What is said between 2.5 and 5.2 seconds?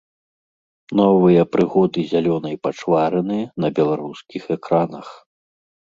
пачварыны на беларускіх экранах.